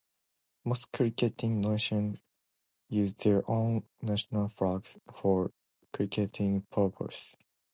Most 0.65 0.91
cricketing 0.91 1.61
nations 1.61 2.19
use 2.89 3.13
their 3.13 3.43
own 3.47 3.83
national 4.01 4.49
flags 4.49 4.97
for 5.13 5.51
cricketing 5.93 6.63
purposes. 6.71 7.37